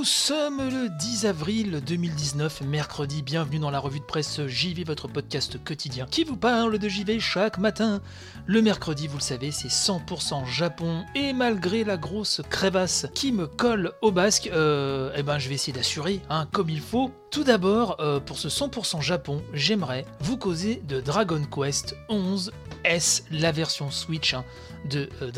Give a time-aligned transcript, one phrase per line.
[0.00, 5.08] Nous sommes le 10 avril 2019, mercredi, bienvenue dans la revue de presse JV, votre
[5.08, 8.00] podcast quotidien qui vous parle de JV chaque matin.
[8.46, 13.46] Le mercredi, vous le savez, c'est 100% Japon, et malgré la grosse crévasse qui me
[13.46, 17.10] colle au basque, euh, eh ben je vais essayer d'assurer, hein, comme il faut.
[17.30, 22.52] Tout d'abord, euh, pour ce 100% Japon, j'aimerais vous causer de Dragon Quest 11
[22.84, 24.46] S, la version Switch hein,
[24.88, 25.30] de euh,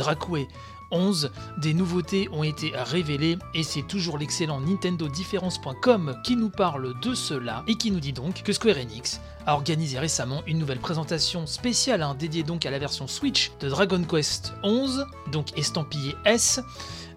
[0.93, 6.99] 11, des nouveautés ont été révélées et c'est toujours l'excellent Nintendo Difference.com qui nous parle
[7.01, 10.79] de cela et qui nous dit donc que Square Enix a organisé récemment une nouvelle
[10.79, 16.15] présentation spéciale hein, dédiée donc à la version Switch de Dragon Quest 11, donc estampillé
[16.25, 16.61] S.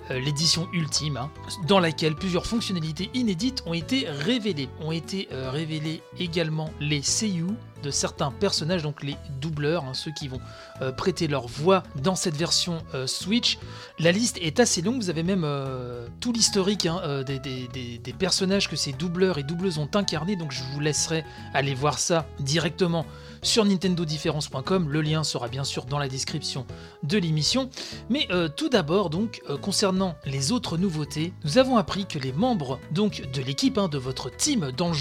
[0.10, 1.30] euh, L'édition ultime, hein,
[1.68, 4.70] dans laquelle plusieurs fonctionnalités inédites ont été révélées.
[4.82, 10.12] Ont été euh, révélées également les seiyuu de certains personnages, donc les doubleurs, hein, ceux
[10.12, 10.40] qui vont
[10.82, 13.60] euh, prêter leur voix dans cette version euh, Switch.
[14.00, 18.76] La liste est assez longue, vous avez même euh, tout l'historique hein, des, personnages que
[18.76, 21.24] ces doubleurs et doubleuses ont incarnés, donc je vous laisserai
[21.54, 23.06] aller voir ça directement
[23.42, 26.66] sur nintendodifference.com, le lien sera bien sûr dans la description
[27.04, 27.70] de l'émission.
[28.10, 33.22] Mais tout d'abord donc, concernant les autres nouveautés, nous avons appris que les membres donc
[33.32, 34.96] de l'équipe, hein, de votre team dans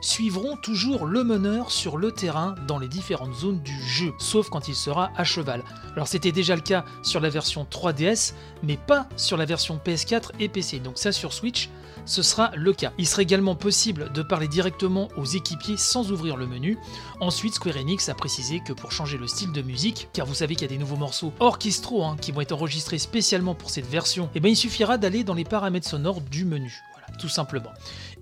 [0.00, 4.68] suivront toujours le meneur sur le terrain dans les différentes zones du jeu, sauf quand
[4.68, 5.62] il sera à cheval.
[5.94, 10.30] Alors c'était déjà le cas sur la version 3DS, mais pas sur la version PS4
[10.40, 10.78] et PC.
[10.80, 11.70] Donc ça sur Switch,
[12.04, 12.92] ce sera le cas.
[12.98, 16.78] Il sera également possible de parler directement aux équipiers sans ouvrir le menu.
[17.20, 20.54] Ensuite, Square Enix a précisé que pour changer le style de musique, car vous savez
[20.54, 23.86] qu'il y a des nouveaux morceaux orchestraux hein, qui vont être enregistrés spécialement pour cette
[23.86, 26.82] version, et bien il suffira d'aller dans les paramètres sonores du menu.
[27.18, 27.72] Tout simplement.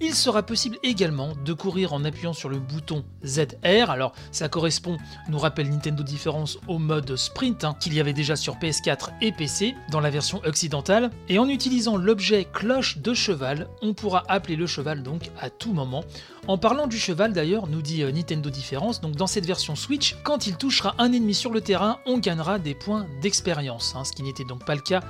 [0.00, 3.90] Il sera possible également de courir en appuyant sur le bouton ZR.
[3.90, 4.96] Alors, ça correspond,
[5.28, 9.32] nous rappelle Nintendo Difference, au mode sprint hein, qu'il y avait déjà sur PS4 et
[9.32, 11.10] PC dans la version occidentale.
[11.28, 15.72] Et en utilisant l'objet cloche de cheval, on pourra appeler le cheval donc à tout
[15.72, 16.04] moment.
[16.48, 20.16] En parlant du cheval d'ailleurs, nous dit euh, Nintendo Difference, donc dans cette version Switch,
[20.22, 24.12] quand il touchera un ennemi sur le terrain, on gagnera des points d'expérience, hein, ce
[24.12, 25.00] qui n'était donc pas le cas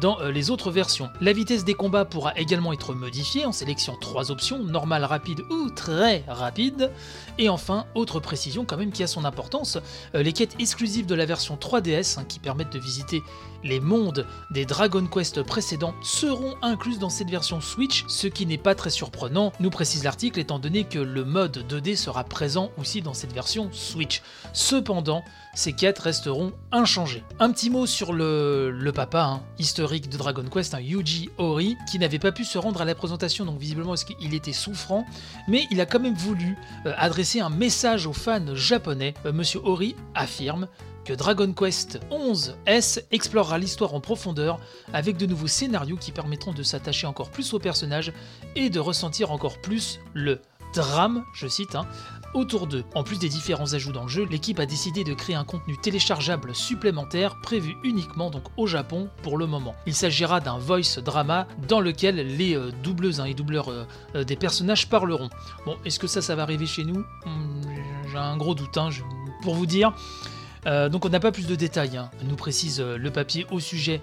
[0.00, 1.10] dans euh, les autres versions.
[1.20, 5.68] La vitesse des combats pourra également être modifiée en sélectionnant trois options, normale, rapide ou
[5.68, 6.90] très rapide.
[7.36, 9.76] Et enfin, autre précision quand même qui a son importance,
[10.14, 13.22] euh, les quêtes exclusives de la version 3DS hein, qui permettent de visiter
[13.64, 18.58] les mondes des Dragon Quest précédents seront incluses dans cette version Switch, ce qui n'est
[18.58, 23.02] pas très surprenant, nous précise l'article étant donné que le mode 2D sera présent aussi
[23.02, 24.22] dans cette version Switch.
[24.52, 25.24] Cependant,
[25.54, 27.24] ces quêtes resteront inchangées.
[27.38, 31.98] Un petit mot sur le, le papa hein, historique de Dragon Quest, Yuji Ori, qui
[31.98, 35.06] n'avait pas pu se rendre à la présentation, donc visiblement parce qu'il était souffrant,
[35.48, 39.14] mais il a quand même voulu euh, adresser un message aux fans japonais.
[39.24, 40.68] Euh, Monsieur Ori affirme
[41.06, 44.58] que Dragon Quest 11 S explorera l'histoire en profondeur
[44.92, 48.12] avec de nouveaux scénarios qui permettront de s'attacher encore plus aux personnages
[48.56, 50.40] et de ressentir encore plus le
[50.76, 51.86] drame, je cite, hein,
[52.34, 52.84] autour d'eux.
[52.94, 55.76] En plus des différents ajouts dans le jeu, l'équipe a décidé de créer un contenu
[55.76, 59.74] téléchargeable supplémentaire prévu uniquement donc au Japon pour le moment.
[59.86, 64.24] Il s'agira d'un voice drama dans lequel les euh, doubleuses hein, et doubleurs euh, euh,
[64.24, 65.30] des personnages parleront.
[65.64, 67.00] Bon, est-ce que ça, ça va arriver chez nous?
[67.24, 67.62] Hmm,
[68.10, 68.90] J'ai un gros doute, hein,
[69.42, 69.92] pour vous dire.
[70.90, 74.02] Donc on n'a pas plus de détails, nous précise le papier au sujet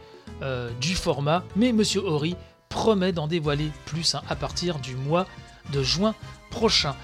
[0.80, 2.38] du format, mais Monsieur Ori
[2.70, 5.28] promet d'en dévoiler plus à partir du mois
[5.72, 6.16] de juin
[6.50, 6.96] prochain.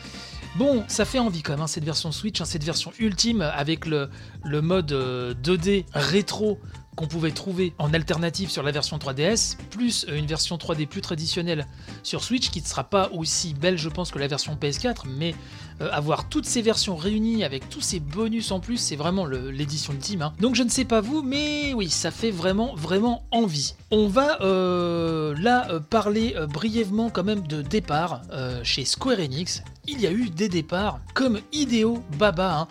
[0.55, 3.85] Bon, ça fait envie quand même, hein, cette version Switch, hein, cette version ultime avec
[3.85, 4.09] le,
[4.43, 6.59] mode euh, 2D rétro
[6.95, 11.01] qu'on pouvait trouver en alternative sur la version 3DS, plus euh, une version 3D plus
[11.01, 11.65] traditionnelle
[12.03, 15.35] sur Switch qui ne sera pas aussi belle je pense que la version PS4, mais
[15.81, 19.93] euh, avoir toutes ces versions réunies avec tous ces bonus en plus, c'est vraiment l'édition
[19.93, 20.21] ultime.
[20.21, 20.33] hein.
[20.39, 23.75] Donc je ne sais pas vous, mais oui, ça fait vraiment, vraiment envie.
[23.91, 28.21] On va euh, là euh, parler brièvement quand même de départ
[28.63, 29.63] chez Square Enix.
[29.87, 32.59] Il y a eu des départs comme Hideo Baba.
[32.61, 32.67] hein,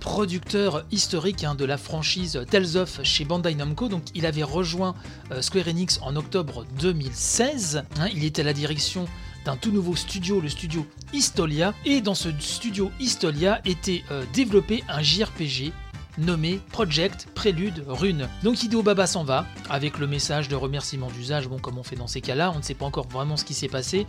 [0.00, 3.88] producteur historique hein, de la franchise Tales of chez Bandai Namco.
[3.88, 4.94] Donc, il avait rejoint
[5.42, 7.82] Square Enix en octobre 2016.
[7.98, 8.08] hein.
[8.14, 9.06] il était à la direction
[9.44, 11.74] d'un tout nouveau studio, le studio Histolia.
[11.84, 15.72] Et dans ce studio Histolia était euh, développé un JRPG
[16.18, 18.28] nommé Project Prélude Rune.
[18.42, 21.96] Donc Hideo Baba s'en va avec le message de remerciement d'usage, bon comme on fait
[21.96, 24.06] dans ces cas-là, on ne sait pas encore vraiment ce qui s'est passé,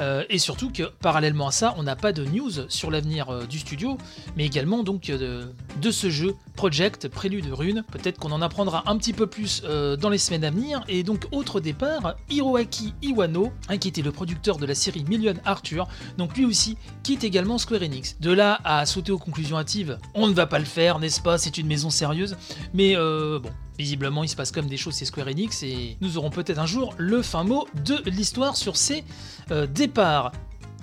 [0.00, 3.46] Euh, et surtout que parallèlement à ça, on n'a pas de news sur l'avenir euh,
[3.46, 3.96] du studio,
[4.36, 5.46] mais également donc euh,
[5.80, 7.84] de, ce jeu Project Prélude Rune.
[7.92, 11.26] Peut-être qu'on en apprendra un petit peu plus dans les semaines à venir, et donc
[11.32, 15.86] autre départ, Hiroaki Iwano, hein, qui était le producteur de la série Million Arthur,
[16.18, 18.16] donc lui aussi quitte également Square Enix.
[18.20, 21.38] De là à sauter aux conclusions hâtives, on ne va pas le faire, n'est-ce pas?
[21.58, 22.36] Une maison sérieuse.
[22.72, 26.18] Mais euh, bon, visiblement il se passe comme des choses chez Square Enix et nous
[26.18, 29.04] aurons peut-être un jour le fin mot de l'histoire sur ces
[29.50, 30.32] euh, départs.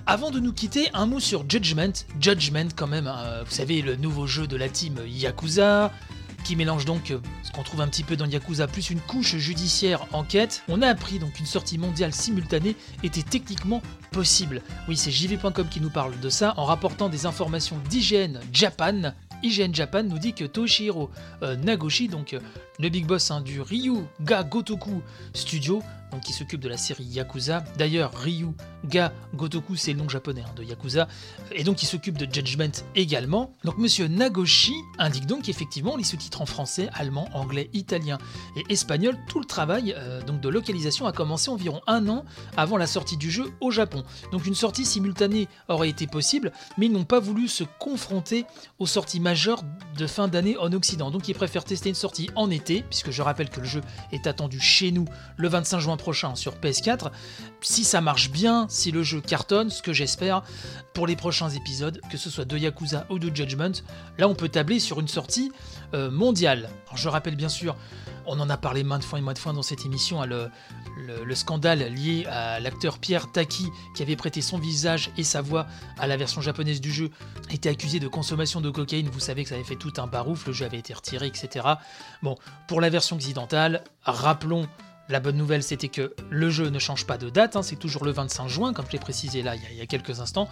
[0.04, 1.92] Avant de nous quitter, un mot sur Judgment.
[2.20, 5.92] Judgment quand même, hein, vous savez, le nouveau jeu de la team Yakuza,
[6.42, 9.36] qui mélange donc euh, ce qu'on trouve un petit peu dans Yakuza plus une couche
[9.36, 10.62] judiciaire enquête.
[10.68, 14.62] On a appris donc qu'une sortie mondiale simultanée était techniquement possible.
[14.88, 19.12] Oui, c'est JV.com qui nous parle de ça en rapportant des informations d'IGN Japan.
[19.42, 21.10] IGN Japan nous dit que Toshihiro
[21.42, 22.40] euh, Nagoshi, donc euh,
[22.78, 25.02] le big boss hein, du Ryu Ga Gotoku
[25.34, 27.64] Studio, donc qui s'occupe de la série Yakuza.
[27.78, 28.48] D'ailleurs, Ryu
[28.84, 31.08] Ga Gotoku, c'est le nom japonais hein, de Yakuza,
[31.52, 33.54] et donc qui s'occupe de Judgment également.
[33.64, 38.18] Donc Monsieur Nagoshi indique donc qu'effectivement les sous-titres en français, allemand, anglais, italien
[38.56, 42.24] et espagnol, tout le travail euh, donc de localisation a commencé environ un an
[42.56, 44.04] avant la sortie du jeu au Japon.
[44.32, 48.44] Donc une sortie simultanée aurait été possible, mais ils n'ont pas voulu se confronter
[48.78, 49.62] aux sorties majeures
[49.96, 51.10] de fin d'année en Occident.
[51.10, 53.80] Donc ils préfèrent tester une sortie en été, puisque je rappelle que le jeu
[54.12, 55.06] est attendu chez nous
[55.36, 57.10] le 25 juin prochain sur PS4.
[57.60, 60.42] Si ça marche bien, si le jeu cartonne, ce que j'espère
[60.94, 63.72] pour les prochains épisodes, que ce soit de Yakuza ou de Judgment,
[64.18, 65.52] là on peut tabler sur une sortie
[65.94, 66.68] euh, mondiale.
[66.96, 67.76] Je rappelle bien sûr,
[68.26, 70.48] on en a parlé maintes fois et maintes fois dans cette émission, hein, le,
[71.06, 75.40] le- le scandale lié à l'acteur Pierre Taki qui avait prêté son visage et sa
[75.40, 75.66] voix
[75.98, 77.10] à la version japonaise du jeu,
[77.50, 79.08] était accusé de consommation de cocaïne.
[79.08, 81.66] Vous savez que ça avait fait tout un barouf, le jeu avait été retiré, etc.
[82.22, 82.36] Bon,
[82.68, 84.66] pour la version occidentale, rappelons.
[85.08, 88.04] La bonne nouvelle, c'était que le jeu ne change pas de date, hein, c'est toujours
[88.04, 90.48] le 25 juin, comme je l'ai précisé là il y a- quelques instants.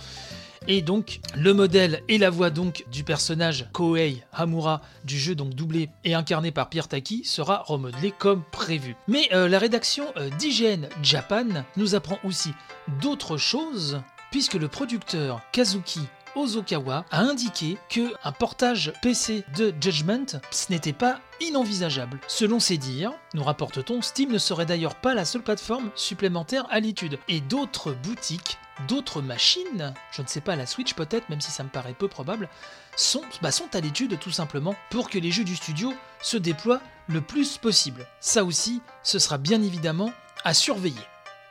[0.68, 5.54] Et donc, le modèle et la voix donc du personnage Kohei Hamura du jeu, donc
[5.54, 8.96] doublé et incarné par Pierre Taki, sera remodelé comme prévu.
[9.08, 11.46] Mais euh, la rédaction euh, d'IGN Japan
[11.78, 12.52] nous apprend aussi
[13.00, 16.00] d'autres choses, puisque le producteur Kazuki
[16.36, 22.20] Ozokawa a indiqué que un portage PC de Judgment, ce n'était pas inenvisageable.
[22.28, 26.80] Selon ses dires, nous rapporte-t-on, Steam ne serait d'ailleurs pas la seule plateforme supplémentaire à
[26.80, 27.18] l'étude.
[27.28, 31.64] Et d'autres boutiques, d'autres machines, je ne sais pas la Switch peut-être, même si ça
[31.64, 32.48] me paraît peu probable,
[32.96, 35.92] sont, bah, sont à l'étude tout simplement pour que les jeux du studio
[36.22, 38.06] se déploient le plus possible.
[38.20, 40.12] Ça aussi, ce sera bien évidemment
[40.44, 40.96] à surveiller.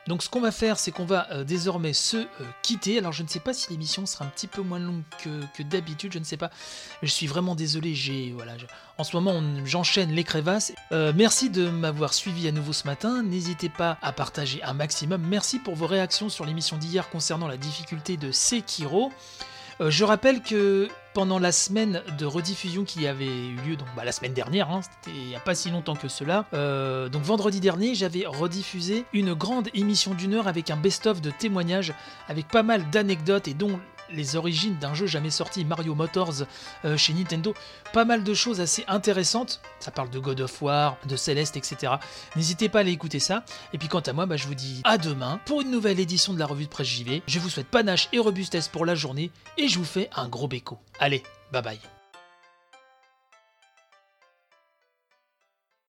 [0.06, 2.26] Donc ce qu'on va faire, c'est qu'on va euh, désormais se euh,
[2.62, 2.98] quitter.
[2.98, 6.12] Alors je ne sais pas si l'émission sera un petit peu moins longue que, d'habitude,
[6.12, 6.50] je ne sais pas.
[7.02, 8.52] Je suis vraiment désolé, j'ai voilà,
[8.98, 10.72] en ce moment j'enchaîne les crevasses.
[10.92, 13.22] Euh, merci de m'avoir suivi à nouveau ce matin.
[13.22, 15.22] N'hésitez pas à partager un maximum.
[15.22, 19.12] Merci pour vos réactions sur l'émission d'hier concernant la difficulté de Sekiro.
[19.80, 24.04] Euh, je rappelle que pendant la semaine de rediffusion qui avait eu lieu, donc bah,
[24.04, 27.22] la semaine dernière, hein, c'était il n'y a pas si longtemps que cela, euh, donc
[27.22, 31.94] vendredi dernier, j'avais rediffusé une grande émission d'une heure avec un best-of de témoignages,
[32.28, 33.80] avec pas mal d'anecdotes et dont
[34.12, 36.44] les origines d'un jeu jamais sorti, Mario Motors,
[36.84, 37.54] euh, chez Nintendo.
[37.92, 39.60] Pas mal de choses assez intéressantes.
[39.78, 41.94] Ça parle de God of War, de Celeste, etc.
[42.36, 43.44] N'hésitez pas à aller écouter ça.
[43.72, 46.32] Et puis quant à moi, bah, je vous dis à demain pour une nouvelle édition
[46.32, 47.22] de la revue de presse JV.
[47.26, 50.48] Je vous souhaite panache et robustesse pour la journée et je vous fais un gros
[50.48, 50.78] béco.
[50.98, 51.99] Allez, bye bye.